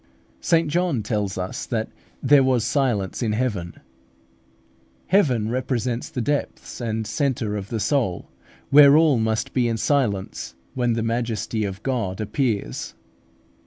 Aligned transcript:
St 0.39 0.67
John 0.67 1.03
tells 1.03 1.37
us 1.37 1.67
that 1.67 1.89
"there 2.23 2.41
was 2.43 2.63
silence 2.63 3.21
in 3.21 3.33
heaven." 3.33 3.75
Heaven 5.05 5.47
represents 5.49 6.09
the 6.09 6.21
depths 6.23 6.81
and 6.81 7.05
centre 7.05 7.55
of 7.55 7.69
the 7.69 7.79
soul, 7.79 8.27
where 8.71 8.97
all 8.97 9.19
must 9.19 9.53
be 9.53 9.67
in 9.67 9.77
silence 9.77 10.55
when 10.73 10.93
the 10.93 11.03
majesty 11.03 11.65
of 11.65 11.83
God 11.83 12.19
appears. 12.19 12.95